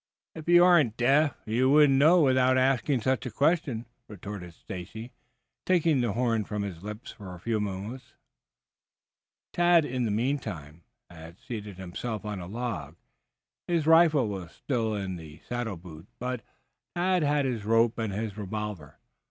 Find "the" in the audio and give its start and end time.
6.01-6.13, 10.05-10.09, 15.17-15.39